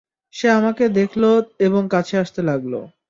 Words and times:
সে 0.33 0.47
আমাকে 0.51 0.83
দেখলো 0.91 1.29
এবং 1.59 1.81
কাছে 1.91 2.15
আসতে 2.17 2.41
লাগলো। 2.43 2.79